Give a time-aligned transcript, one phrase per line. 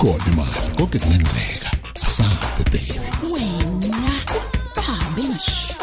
[0.00, 1.70] ikhona imali konke kungenzeka
[2.06, 3.00] asabe baby
[3.32, 4.12] wena
[4.86, 5.74] hambe ngisho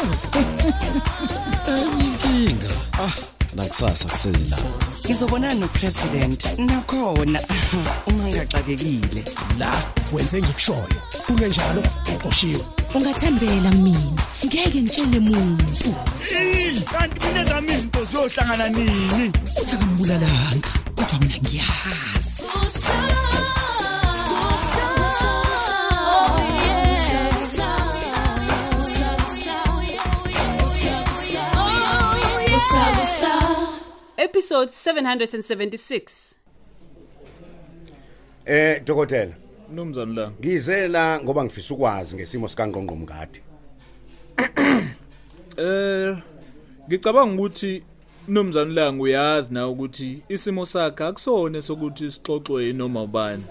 [2.00, 3.14] inkinga ah
[3.54, 4.58] nakusasa kusela
[5.04, 6.58] ngizobonana nopresident.
[6.58, 7.40] Nakhona.
[8.06, 9.24] Uma ngaxakekile
[9.58, 9.70] la
[10.12, 10.98] wenze ngikushoyo.
[11.26, 11.82] Kungenjalo
[12.14, 14.22] uqoshiwe ungathembela mina.
[14.44, 15.94] Ngeke ngitshele muntu.
[16.92, 19.32] Kanti mina zami izinto ziyohlangana nini?
[19.62, 22.17] Uthi akambulalanga kodwa mina ngiyazi
[34.48, 36.34] Episode 776.
[38.46, 39.34] Eh dokotela
[39.72, 40.30] Mnumzane la.
[40.40, 43.40] ngize la ngoba ngifisa ukwazi ngesimo sikangqongqo mngadi
[45.56, 46.16] Eh
[46.88, 47.82] ngicabanga ukuthi
[48.28, 53.44] mnumzane la nguyazi na ukuthi isimo sakhe akusone sokuthi sixoxwe noma ubani.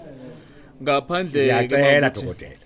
[0.82, 2.64] Ngaphandle ngiyacela dokotela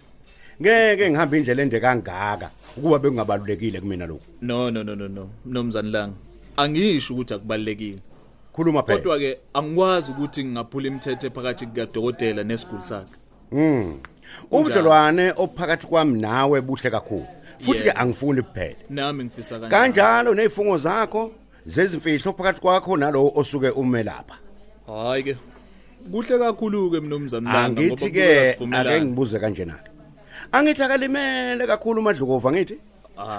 [0.61, 5.29] ngeke ngihambe indlela ende kangaka ukuba bekungabalulekile kumina lokhu No no no no no.
[5.47, 6.11] Mnumzane la.
[6.57, 8.01] Angisho ukuthi akubalekile.
[8.53, 13.17] Khuluma phela Kodwa ke angikwazi ukuthi ngingaphula imithetho phakathi kukadokotela nesiguli sakhe.
[13.53, 14.00] Mm.
[14.50, 17.27] ubudlelwane ophakathi kwami nawe buhle kakhulu.
[17.61, 18.77] Futhi ke angifuni kuphela.
[18.91, 19.70] Nami ngifisa kanjalo.
[19.70, 21.33] kanjalo nezifungo zakho
[21.67, 24.36] zezimfihlo phakathi kwakho nalo osuke ume lapha.
[24.86, 25.36] Hayi ke.
[26.12, 29.91] Kuhle kakhulu ke mnumzane la angithi ke ake ngibuze kanjena ke
[30.53, 32.78] angithi akalimele kakhulu madlukova ngithi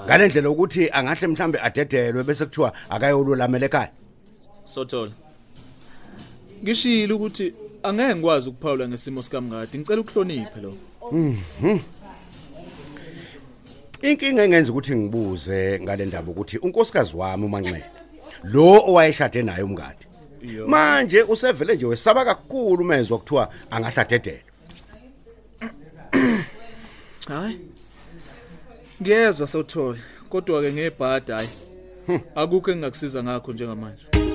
[0.06, 3.92] ngalendlela ukuthi angahle mhlambe adedelwe bese kuthiwa akayolulamela ekhaya.
[4.66, 5.12] Sothola.
[6.64, 9.78] Ngishilo ukuthi angeke ngikwazi ukuphawula ngesimo sikamngadi.
[9.78, 10.74] Ngicela ukuhloniphe lo.
[14.02, 17.84] inkinga engenza ukuthi ngibuze ngale ndaba ukuthi unkosikazi wami umanxele
[18.44, 20.06] lo owayeshade naye umngadi
[20.42, 20.68] Yo.
[20.68, 24.54] manje usevele nje wesaba kakhulu mezwe kuthiwa angahladedelwa
[27.28, 27.60] Hayi.
[29.02, 30.00] Ngiyezwa Sothola.
[30.30, 31.50] Kodwa ke ngebhadi hayi.
[32.36, 34.33] Akukho engingakusiza ngakho njengamanje.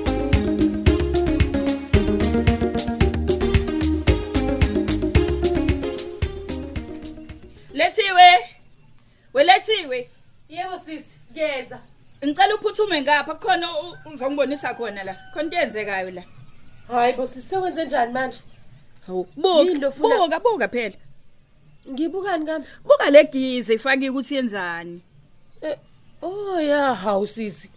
[7.83, 8.29] Lethiwe.
[9.33, 10.09] Welethiwe.
[10.49, 11.79] Yebo sisi, ngiyeza.
[12.25, 15.13] Ngicela uphuthume ngapha kukhona u- uzongibonisa khona la.
[15.33, 16.23] Khona into eyenzekayo la.
[16.87, 18.39] Hayi bo sisi sewenze njani manje?
[19.07, 19.89] Hawu, buka.
[19.99, 20.95] Buka, buka phela.
[21.89, 22.67] Ngibukani kambe?
[22.83, 25.01] Buka legize ifaki ukuthi yenzani.
[25.61, 25.77] Eh,
[26.21, 27.69] oh ya, hawu sisi.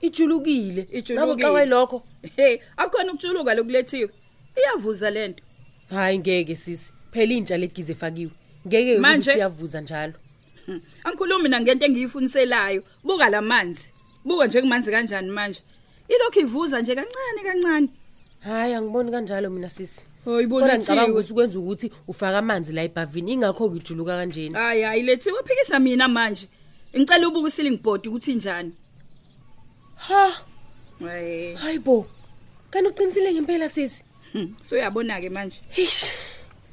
[0.00, 0.82] Ijulukile.
[0.82, 1.14] Ijulukile.
[1.16, 2.02] Ngabe uxawe lokho?
[2.36, 4.10] Hey, akukhona ukujuluka lokulethiwe.
[4.56, 5.42] Iyavuza lento.
[5.90, 6.92] Hayi ngeke sisi.
[7.12, 8.30] Phela intsha legize efakiwe.
[8.66, 10.12] Ngeke ukuthi Manje- siyavuza njalo.
[11.04, 12.82] Angikhulumi mina ngento engiyifuniselayo.
[13.04, 13.92] Buka lamanzi.
[14.24, 15.62] Buka nje kumanzi kanjani manje.
[16.08, 17.88] Ilokhu ivuza nje kancane kancane.
[18.40, 20.00] Hayi angiboni kanjalo mina sisi.
[20.24, 21.20] Hayi Kodwa ngicabanga bonethiwe.
[21.20, 24.54] ukuthi kwenza ukuthi ufaka amanzi la ebhavini ingakho ngijuluka kanjeni.
[24.54, 26.48] Hayi hayi lethiwe uphikisa mina manje.
[26.96, 28.72] Ngicela ubuke ceiling board ukuthi njani.
[29.96, 30.42] Ha,
[31.00, 31.54] Hayi.
[31.54, 32.06] hayi bo.
[32.70, 34.04] Kanti uqinisile ngempela sisi?
[34.32, 35.62] Hmm, So uyabona ke manje.
[35.70, 36.04] Hish.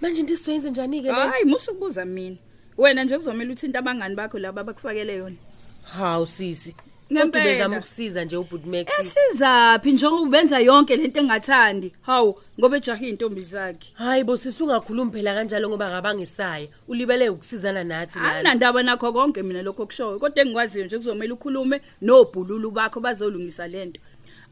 [0.01, 1.13] Manje into sizoyenza njani ke le?
[1.13, 2.35] Hayi musukubuza mina.
[2.77, 5.35] Wena nje kuzomela uthinta abangani bakho laba abakufakele yona.
[5.83, 6.75] Hawu sisi.
[7.09, 7.45] Kodwa Ngempela.
[7.45, 8.87] bezama ukusiza nje ubhuti Max.
[8.99, 11.93] Esizaphi njengoba ubenza yonke lento engathandi.
[12.01, 13.93] Hawu, ngoba ejahi intombi zakhe.
[13.93, 16.67] Hayi bo sisungakhulumi phela kanjalo ngoba ngabangesaya.
[16.87, 18.39] Ulibele ukusizana nathi lana.
[18.39, 20.19] Anandaba nakho konke mina lokho okushoyo.
[20.19, 24.01] Kodwa engikwaziyo nje kuzomela ukhulume nobhululu bakho bazolungisa lento.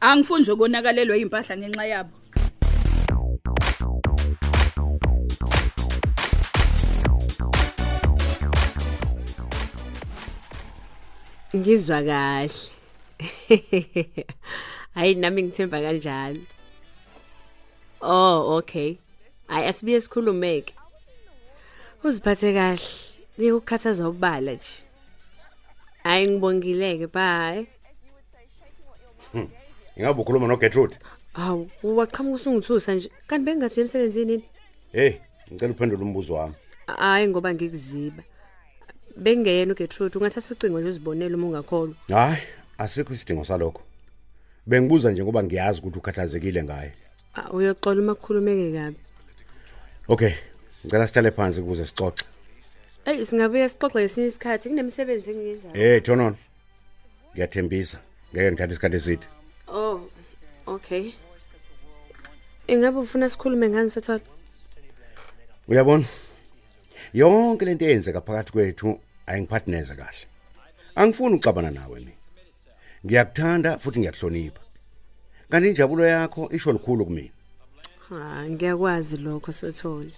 [0.00, 2.10] Angifuni nje konakalelwa impahla ngenxa yabo.
[11.54, 12.50] Ngizwa kahle.
[14.94, 16.40] Hayi nami ngithemba kanjalo.
[18.00, 18.96] Oh, okay.
[19.46, 20.74] Hayi asibiye sikhulumeke.
[22.04, 22.82] Uziphathe kahle.
[23.38, 24.82] Ngikukhathaza ubala nje.
[26.02, 27.66] Hayi ngibongileke bye.
[29.96, 30.96] ingabe ukhuluma noGertrude
[31.32, 33.10] Hawu, waqhamuka usungithusa nje.
[33.26, 34.44] Kanti bengathi emsebenzini yini?
[34.92, 35.12] hey
[35.50, 36.54] ngicela uphendule umbuzo wami
[36.86, 38.22] Hayi ngoba ngikuziba.
[39.16, 41.94] Bengeyena uGertrude ungathatha ucingo nje uzibonele uma ungakholwa.
[42.08, 42.42] hayi
[42.78, 43.82] asikho isidingo salokho
[44.66, 46.92] bengibuza nje ngoba ngiyazi ukuthi ukhathazekile ngaye
[47.34, 48.96] Ah, Uyoxola uma kukhulumeke kabi.
[50.08, 50.32] okay
[50.84, 52.24] ngicela sihlale phansi ukuze sixoxe
[53.04, 55.74] Ey singabuya sixoxe ngesinye isikhathi kunemisebenzi engiyenzayo.
[55.74, 56.34] hey thonon
[57.34, 57.98] ngiyathembisa
[58.32, 59.26] ngeke ngithathe isikhathi eside
[59.68, 60.00] Oh,
[60.66, 61.12] okay.
[62.68, 64.20] Ingabe ufuna sikhulume ngani sothola?
[65.68, 66.04] uyabona
[67.14, 70.26] yonke lento eyenzeka phakathi kwethu ayingiphathi neze kahle.
[70.94, 72.12] Angifuni ukuxabana nawe mina.
[73.04, 74.62] Ngiyakuthanda futhi ngiyakuhlonipha.
[75.50, 77.34] Kanti injabulo yakho isho likhulu kumina.
[78.08, 80.10] Ha, ngiyakwazi lokho sothola.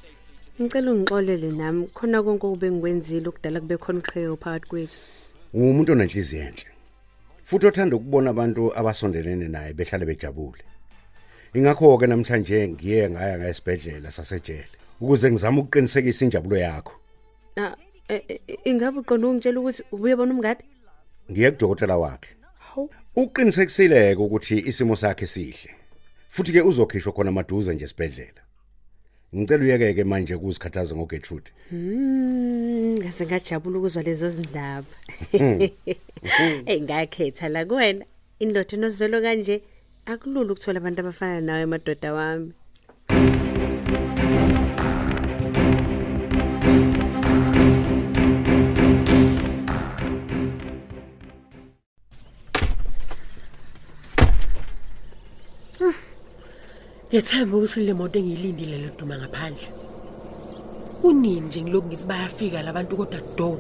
[0.61, 4.99] ngicela ungixolele nami khona konke okube ngikwenzile okudala kube khona uqhekeko phakathi kwethu.
[5.53, 6.71] Umuntu onenhliziyo enhle.
[7.45, 10.65] Futhi othanda ukubona abantu abasondelene naye behlale bejabule.
[11.55, 16.93] Ingakho ke namhlanje ngiye ngaya ngesibhedlela sasejele ukuze ngizame ukuqinisekisa injabulo yakho.
[17.57, 17.86] Ah, eh, eh,
[18.65, 20.65] ingabe uqonda ungitshela ukuthi ubuye bona umngadi?
[21.31, 22.31] Ngiye kudokotela wakhe.
[22.59, 22.91] Hawu.
[23.17, 25.71] Uqinisekisile ukuthi isimo sakhe sihle
[26.29, 28.43] futhi ke uzokhishwa khona maduze nje esibhedlela.
[29.35, 34.87] Ngicela uyeke ke manje ukuzikhathaza ngoGertrude Hmm, ngase ngajabula ukuzwa lezo zindaba.
[36.67, 38.05] Hey ngakhetha la kuwena.
[38.39, 39.63] Indoda enozolo kanje
[40.07, 42.53] akulula ukuthola abantu abafana nawe madoda wami.
[57.09, 59.69] Ngethemba ukuthi le moto engiyilindile leduma ngaphandle.
[61.01, 63.51] Kunini nje ngilokhu ngithi bayafika labantu kodwa do.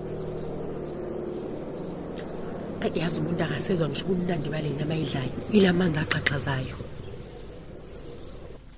[2.83, 6.77] Ayi, yazi umuntu akasezwa ngisho ubumnandi bale nyama ayidlayo ilamanzi axaxazayo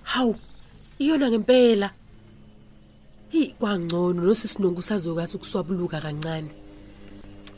[0.09, 0.37] hawu
[0.99, 1.91] iyona ngempela.
[3.29, 6.51] Hi kwangcono nosisinongo sazokathi ukuswabuluka kancane.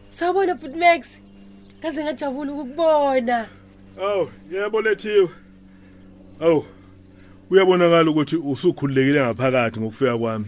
[0.08, 1.20] Sawubona futhi max.
[1.80, 3.46] Kaze ngajabula ukukubona.
[3.98, 5.30] Aw, yebo lethiwe.
[6.40, 6.62] Aw.
[7.50, 10.46] Uyabonakala ukuthi usukhululekile ngaphakathi ngokufika kwami.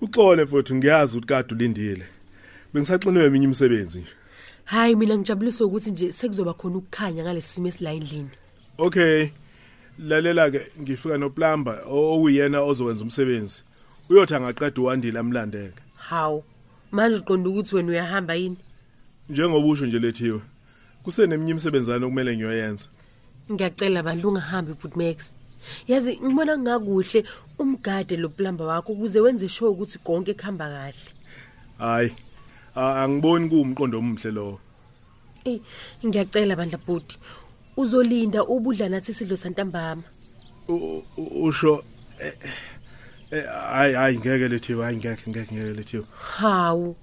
[0.00, 2.04] Uxole mfowethu ngiyazi ukuthi kade ulindile.
[2.74, 4.10] Bengisaxinwe eminye imisebenzi nje.
[4.64, 8.30] hayi mina ngijabuliswa ukuthi nje sekuzoba khona ukukhanya ngalesimo esila endlini
[8.78, 9.28] Okay.
[9.98, 13.62] Lalela ke ngifika noplumber owuyena ozowenza umsebenzi.
[14.10, 15.82] Uyothi angaqeda uwandile amlandeke.
[15.96, 16.44] hawu
[16.92, 18.56] manje uqonda ukuthi wena uyahamba yini
[19.28, 20.40] Njengoba usho nje lethiwe.
[21.02, 22.86] Kuseneminye imsebenzana okumele ngiyoyenza.
[23.52, 25.32] ngiyacela bandla ungahambi but max
[25.88, 27.24] yazi ngibona ngakuhle
[27.58, 30.94] umgade lo plumber wakho ukuze wenze sure ukuthi konke kuhamba kahle
[31.78, 32.12] Hayi.
[32.74, 34.58] Angiboni kuumqondo omuhle lo.
[35.44, 35.60] ey
[36.06, 37.18] ngiyacela bandla bhuti
[37.76, 40.02] uzolinda ubudla nathi isidlo santambama
[41.18, 41.84] Usho
[42.20, 42.34] eh,
[43.30, 46.04] eh, hayi hayi ngeke lethiwe hayi ngeke ngeke ngeke lethiwe.
[46.38, 46.96] hawu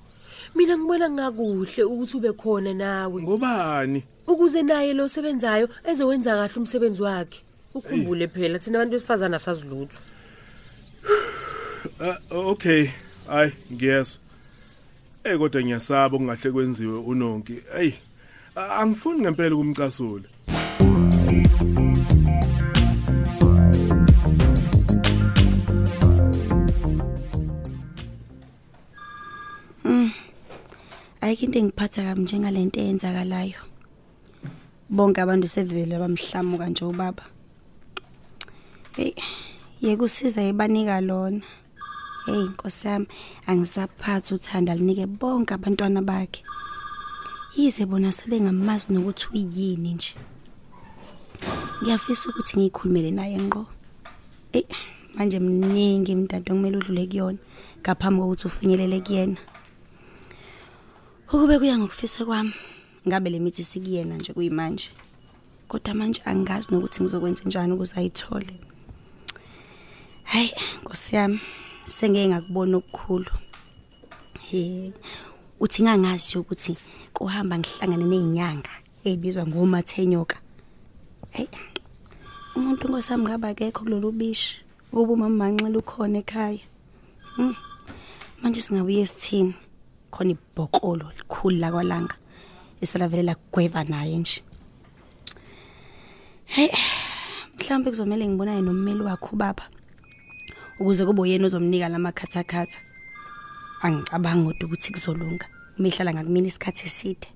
[0.55, 4.03] mina ngibona ngakuhle ukuthi ube khona nawe Ngobani?
[4.27, 9.99] ukuze naye lo sebenzayo ezowenza kahle umsebenzi wakhe ukhumbule phela thina abantu besifazana asazilutho
[11.99, 12.87] Ah, okay.
[13.27, 14.19] Hayi ngiyezwa.
[15.23, 17.55] Eh kodwa ngiyasaba okungahle kwenziwe unonki.
[17.77, 17.93] Ey.
[18.55, 20.27] a- Angifuni ngempela ukumcasula.
[31.21, 33.59] ayikho into engiphatha kabi njengalento eyenzakalayo
[34.89, 37.23] bonke abantu sevele bamhlamuka nje ubaba
[38.99, 39.13] hey
[39.81, 41.41] yeke usiza ebanika lona.
[42.25, 43.07] Hey inkosi yami
[43.47, 46.43] angisaphathi uthanda linike bonke abantwana bakhe.
[47.55, 50.15] Yize bona sebengamazi nokuthi uyini nje.
[51.81, 53.65] Ngiyafisa ukuthi ngiyikhulumele naye ngqo.
[54.53, 54.67] Eh
[55.15, 57.37] manje mningi imdado kumele udlule kuyona
[57.81, 59.37] ngaphambi kokuthi ufinyelele kuyena.
[61.33, 62.53] Ukube kuya ngokufisa kwami,
[63.07, 64.89] ngabe le mithi sikuyena nje kuyimanje.
[65.67, 68.68] Kodwa manje angazi nokuthi ngizokwenza njani ukuze ayithole.
[70.31, 71.39] Hayi, Nkosi yami,
[71.85, 73.31] sengeke ngakubona okukhulu.
[74.47, 74.93] He,
[75.59, 76.73] uthi ngangazi nje ukuthi
[77.13, 78.73] kuhamba ngihlangane nezinyanga
[79.05, 80.37] ezibizwa ngomathenyoka.
[81.31, 81.49] Hey.
[82.55, 84.61] Umuntu ngosami ngaba akekho kulolu bishi.
[84.91, 86.63] Ukuba umama manxele ukhona ekhaya.
[87.35, 87.55] Hmm.
[88.41, 89.55] Manje singabuye sithini?
[90.11, 92.15] khona ibhokolo likhulu la kwalanga
[92.81, 94.41] esalavelela kugweva naye nje
[96.45, 96.71] hey
[97.57, 99.63] mhlawumbe kuzomela ngibonane nommeli wakho baba
[100.79, 102.79] ukuze kube uyena ozomnika lamakhathakhatha
[103.81, 105.45] angicabangi kodwa ukuthi kuzolunga.
[105.77, 107.27] Umehlala ngakumina isikhathi eside.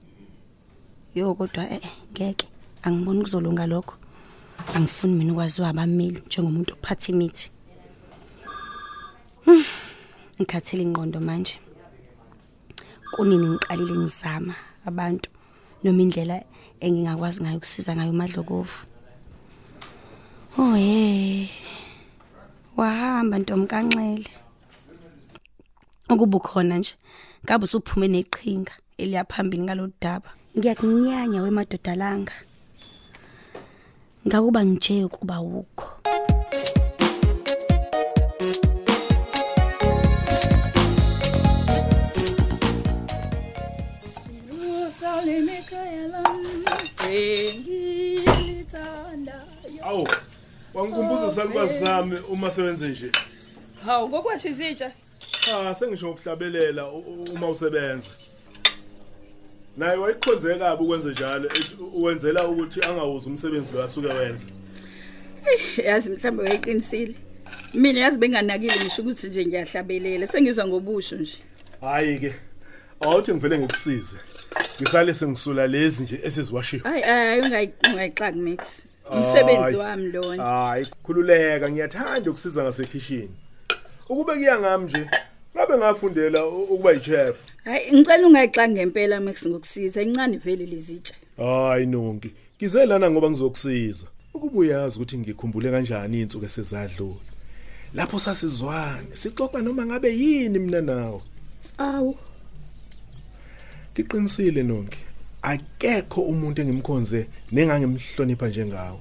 [1.15, 1.81] Yo kodwa eh
[2.11, 2.47] ngeke.
[2.83, 3.95] Angiboni kuzolunga lokho.
[4.75, 7.51] Angifuni mina ukwaziwa abameli njengomuntu ophatha imithi.
[9.45, 9.63] Hmm,
[10.39, 11.59] ngikhathele ingqondo manje.
[13.11, 15.29] Kunini ngiqalile ngizama abantu
[15.83, 16.43] noma indlela
[16.79, 18.77] engingakwazi ngayo ukusiza ngayo umadlokovu?
[20.57, 21.49] Oh ye.
[22.79, 24.31] Wahamba ntomkanxele
[26.13, 26.93] ukuba ukhona nje
[27.43, 32.35] ngabe usuphume neqhinga eliyaphambili ngalodaba ngiyakunyanya wemadodalanga
[34.27, 35.87] ngakuba ngije ukuba ukho.
[44.49, 46.65] Jerusalem ekhaya lami
[47.09, 50.05] engilithandayo Awu.
[50.73, 53.11] Wangikhumbuza salukazi sami uma sebenze nje.
[53.85, 54.91] hawu kokwasho izitsha
[55.45, 56.87] Cha sengisho ukuhlabelela
[57.33, 58.11] uma usebenza.
[59.77, 64.45] Naye wayikhonze kabi ukwenza njalo ethi uwenzela ukuthi angawuzi umsebenzi lo asuke wenza.
[65.85, 67.15] yazi mhlawumbe wayiqinisile
[67.73, 71.37] mina yazi benganakile ngisho ukuthi nje ngiyahlabelela sengizwa ngobusho nje
[71.81, 72.33] Hayi ke.
[73.01, 74.17] Awuthi ngivele ngikusize.
[74.81, 76.81] Ngisale sengisula lezi nje esiziwashiwe.
[76.83, 83.35] hayi hayi ungayi- ungayixaki max umsebenzi wami lona Hayi khululeka ngiyathanda ukusiza ngasekhishini.
[84.09, 85.09] Ukube kuya ngami nje
[85.55, 87.35] ngabe ngafundela u- ukuba yichef.
[87.63, 92.31] hayi ngicela ungayixaki ngempela max ngokusiza incane vele lizitsha Hayi nonke.
[92.57, 94.07] Ngize lana ngoba ngizokusiza.
[94.33, 97.15] Ukuba uyazi ukuthi ngikhumbule kanjani insuku esezadlula.
[97.93, 101.21] Lapho sasizwane, sixoxa noma ngabe yini mina nawe.
[101.77, 102.17] awu
[103.93, 104.97] Ngiqinisile nonke.
[105.43, 108.99] Akekho umuntu engimkhonze nengangimhlonipha njengawe.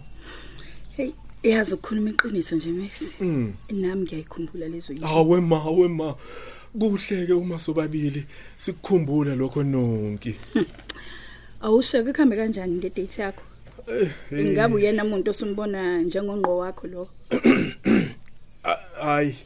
[0.96, 1.10] hey
[1.42, 3.52] yazi ukukhuluma iqiniso nje max Mm.
[3.70, 6.14] nami ngiyayikhumbula lezo yizwi Awe ma, awe ma.
[6.78, 8.26] Kuhleke uma sobabili
[8.58, 10.34] sikukhumbula lokho nonke.
[11.62, 13.42] awusheke kuhambe kanjani ngedate yakho
[13.88, 17.08] Eh, ingabe uyena umuntu osumbona njengongqo wakho lo
[19.02, 19.36] Hayi.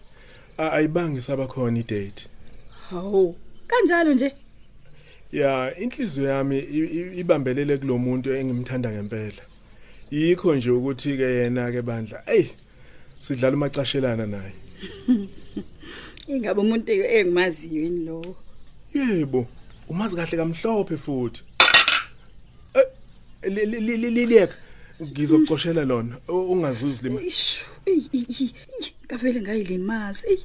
[0.59, 2.27] Ayibangi saba khona idate.
[2.91, 3.37] hawu
[3.67, 4.33] kanjalo nje
[5.33, 6.59] Ya, inhliziyo yami
[7.19, 9.43] ibambelele kulomuntu engimthanda ngempela.
[10.11, 12.47] Yikho nje ukuthi ke yena ke bandla, ey,
[13.21, 14.53] sidlala umacashelana naye.
[16.29, 18.37] ingabe umuntu engimaziyo yini lo
[18.95, 19.47] Yebo,
[19.89, 21.43] umazi kahle kamhlophe futhi.
[22.75, 22.87] Eh,
[23.51, 24.57] li- li- li- li- liliyeka
[25.03, 27.21] ngizokuxoshela lona ungazuzi lima.
[27.21, 27.65] Ishu,
[29.07, 30.39] ngavele ngayilimazi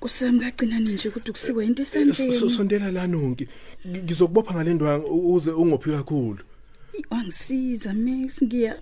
[0.00, 3.44] kusami kagcina nje ukuthi kusiwe into Eh, so- so- esandleni Sondela la nonke.
[3.86, 6.42] Ngi- Ngizokubopha ngalendwangu uze ungophi kakhulu.
[6.94, 8.74] Eyi, wangisiza max ngiya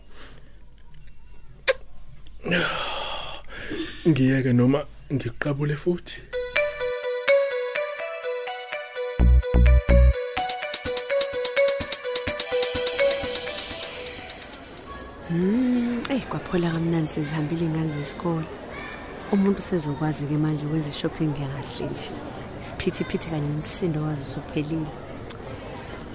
[4.08, 6.20] Ngiyeke noma ngiqabule futhi.
[16.14, 18.46] Ey kwaphola kamnandi sezihambile ingane zesikole.
[19.32, 22.10] Umuntu sezokwazi ke manje ukwenza shopping kahle nje.
[22.60, 24.92] Isiphithiphithi kanye nomsindo wazo usuphelile.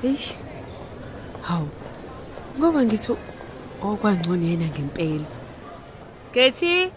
[0.01, 0.17] Hey.
[1.41, 1.69] Hawu.
[2.57, 3.11] Ngoba ngithi
[3.81, 5.25] okwangcono yena ngempela.
[6.33, 6.91] Gethi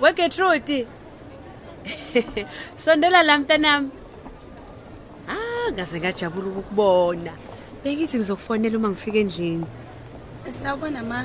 [0.00, 0.86] We Gertrude.
[2.76, 3.90] Sondela la mntanami.
[5.28, 7.32] Ah, ngaze ngajabula ukukubona.
[7.84, 9.66] Bengithi ngizokufonela uma ngifika endlini.
[10.50, 11.24] Sawubona ma.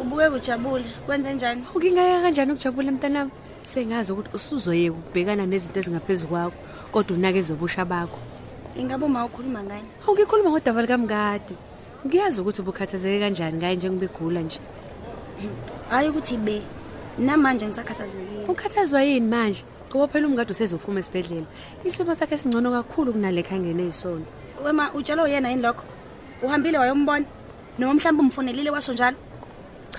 [0.00, 0.84] Ubuke kujabule.
[1.06, 1.64] Kwenze njani?
[1.74, 3.30] Ukingaya kanjani ukujabula mntanami?
[3.62, 6.58] Sengazi ukuthi usuzoyeka ukubhekana nezinto ezingaphezulu kwakho,
[6.92, 8.18] kodwa unake ezobusha bakho.
[8.76, 9.88] Ingabe uma ukhuluma ngani?
[10.06, 11.54] Awukikhuluma ngodaba likamngadi.
[12.06, 14.60] Ngiyazi ukuthi ubukhathazeke kanjani ngaye njengoba egula nje.
[15.90, 16.62] Hayi ukuthi be.
[17.18, 18.44] Namanje ngisakhathazekile.
[18.48, 19.64] Ukhathazwa yini manje?
[19.88, 21.46] Ngoba phela umngadi usezophuma esibhedlela.
[21.84, 24.26] Isimo sakhe singcono kakhulu kunale khangene ezisonto.
[24.64, 25.84] Wema utshalo uyena yini lokho?
[26.42, 27.24] Uhambile wayombona?
[27.78, 29.16] Noma mhlawumbe umfonelile washo njalo?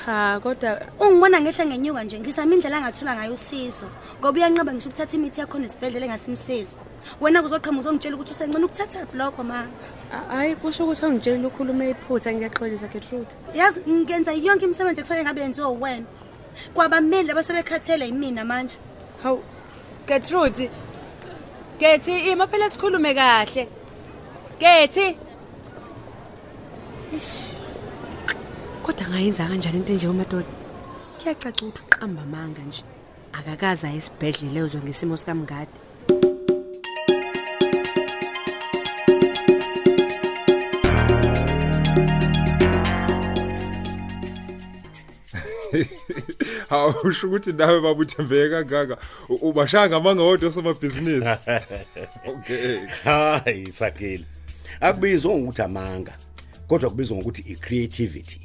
[0.06, 3.88] Cha, kodwa Ungibona ngehle ngenyuka nje ngizama indlela angathola ngayo usizo.
[4.20, 6.78] Ngoba uyanqaba ngisho ukuthatha imithi yakho nesibhedlela engasimsizi.
[7.20, 9.66] Wena kuzoqhamuka uzongitshela ukuthi usengcono ukuthatha blog ma.
[10.30, 13.34] hayi kusho ukuthi ungitshela ukhuluma iphutha ngiyaxolisa Gertrude.
[13.56, 16.06] Yazi ngenza yonke imisebenzi ekufanele ngabe yenziwa uwena.
[16.74, 18.78] Kwabameli abasebekhathele yimina manje.
[19.24, 19.42] Hawu
[20.08, 20.70] Gertrude.
[21.80, 23.68] Gethi ima phela sikhulume kahle.
[24.60, 25.18] Gethi.
[27.18, 27.65] Ish.
[28.86, 30.52] Kodwa ngayenza kanjani into enje umadoda?
[31.18, 32.84] Kuyacaca ukuthi uqamba amanga nje.
[33.38, 35.78] Akakaza esibhedlela uzwa ngesimo sikamngadi.
[46.70, 48.98] Awusho ukuthi nawe babuthembeka kangaka
[49.30, 51.28] u- ubashanga amanga wodwa somabhizinisi.
[52.34, 52.80] Okay.
[53.04, 54.26] Hayi sakile.
[54.82, 56.14] Akubizwa ngokuthi amanga.
[56.68, 57.60] Kodwa kubizwa ngokuthi i-creativity.
[57.62, 58.45] Creativity.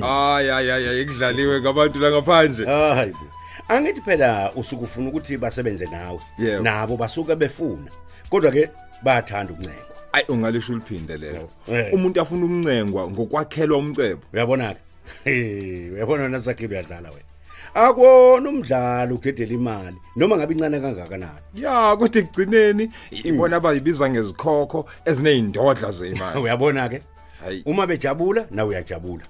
[0.00, 2.66] Hayi hayi hayi ekudlaliwe ngabantu la ngaphandle.
[2.66, 3.12] Hayi.
[3.12, 3.26] bo.
[3.68, 6.20] Angithi phela usuku ufuna ukuthi basebenze nawe.
[6.38, 6.62] Yebo.
[6.62, 7.90] Nabo basuka befuna.
[8.30, 8.70] Kodwa ke
[9.02, 9.96] bayathanda ukuncengwa.
[10.12, 11.48] Ayi ungalisho uliphinde lelo.
[11.66, 11.94] Eh.
[11.94, 14.20] Umuntu afuna ukuncengwa ngokwakhelwa umcebo.
[14.32, 14.80] Uyabona ke?
[15.24, 17.28] Hey, uyabona nasakile uyadlala wena.
[17.74, 21.44] Akwona umdlalo ukudedela imali noma ngabe incane kangakanani.
[21.54, 26.40] Ya kodwa ekugcineni ibona bayibiza ngezikhokho ezineyindodla zeimali.
[26.44, 27.02] Uyabona ke?
[27.40, 27.62] Hayi.
[27.66, 29.24] Uma bejabula nawe uyajabula.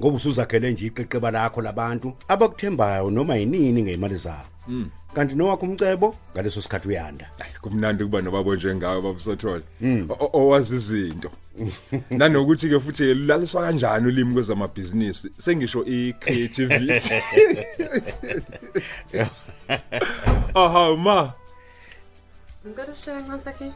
[0.00, 4.90] ngoba usuzakhele nje iqeqeba lakho labantu abakuthembayo noma yinini ngeimali zabo Mm.
[5.14, 10.06] kanti nowakho umcebo ngaleso sikhathi uyanda kumnandi kuba nobabo njengawe babusothola Mm.
[10.10, 11.30] O- o- owazi izinto
[12.10, 17.14] nanokuthi ke futhi ke laliswa kanjani ulimi kwezamabhizinisi sengisho i-creativity
[20.54, 21.32] aha ma
[22.66, 23.72] ngicela ushaya kancane sakhile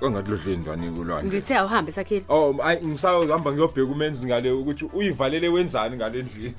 [0.00, 2.24] kangakulodle indwane kulwana ngithe awuhambe sakhile.
[2.28, 6.54] Oh ayi ngisahamba ngiyobheka umenzi ngale ukuthi uyivalele wenzani ngale ndlini.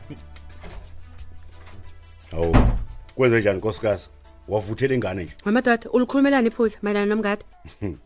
[2.34, 2.56] Awu
[3.16, 4.10] kwenze njani nkosikazi?
[4.48, 5.36] Wavuthela ingane nje.
[5.46, 7.46] Mamadoda ulikhulumelani iphutha mayelana nomngadi?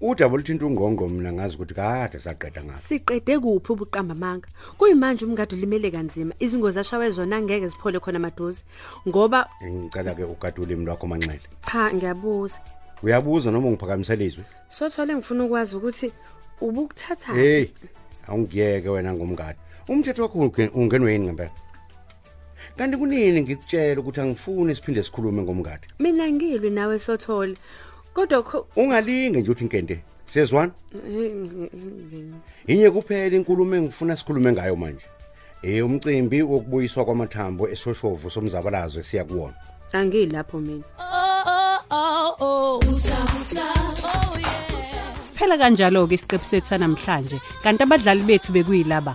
[0.00, 4.48] Udaba oluthinta ungqongqo mina ngazi ukuthi kade saqeda ngapha siqede kuphi ubuqamba manga?
[4.78, 6.34] Kuyimanje umngadi ulimele kanzima.
[6.38, 8.62] Izingozi ashawe zona angeke ziphole khona maduze.
[9.08, 11.40] Ngoba ngicela ke ugade ulimi lwakho manxele.
[11.66, 12.60] Cha ngiyabuza.
[13.02, 16.12] Uyabuza noma ungiphakamisela izwi sothole ngifuna ukwazi ukuthi
[16.60, 17.66] ubukuthatha hey
[18.28, 21.50] awungiyeke wena ngomngadi umthetho wakho unge- ungenwe yini ngempela.
[22.76, 27.56] Kanti kunini ngikutshela ukuthi angifuni siphinde sikhulume ngomngadi mina ngilwi nawe sothole.
[28.14, 32.34] Kodwa kho ungalinge nje uthi inkente siyezwana Eh, ngi- ngi-
[32.66, 35.06] inye kuphela inkulumo engifuna sikhulume ngayo manje.
[35.62, 39.54] Eh umcimbi wokubuyiswa kwamathambo esoshova somzabalazo siya kuwona.
[39.92, 40.84] Angilapho mina.
[45.26, 47.38] Siphela kanjalo ke isiqephu sethu sanamhlanje.
[47.64, 49.14] Kanti abadlali bethu bekuyilaba.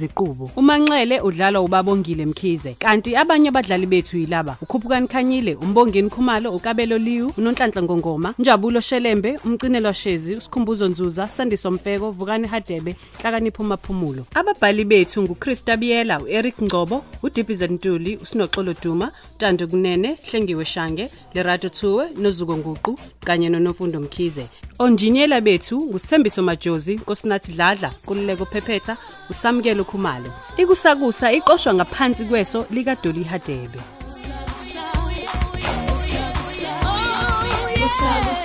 [0.00, 2.74] Ziqubo uManxele udlala uBabongile Mkhize.
[2.78, 4.56] Kanti abanye abadlali bethu yilaba.
[4.62, 11.70] uKhuphukani Khanyile uMbongeni Khumalo uKabelo Liwu uNonhlanhla Ngongoma Njabulo Shelembe umcinelwa Shezi uSikhumbuzo Nzuza Sandiso
[11.70, 19.12] Mfeko Vukani Hadebe Hlakanipho Maphumulo ababhali bethu nguChrista Biyela uEric Ngcobo uDibiza Ntuli uSinoxolo Duma
[19.38, 24.46] Tando Kunene Hlengiwe Shange Lerato Thuwe noZuko Nguqu kanye noNofundo Mkhize.
[24.80, 28.96] onjiniyela bethu ngusithembiso majozi nkosinathi dladla kululeko phephetha
[29.30, 30.30] usamukelo khumalo.
[30.56, 33.80] Ikusakusa iqoshwa ngaphansi kweso likadoli hadebe.
[37.82, 38.39] Kusakusa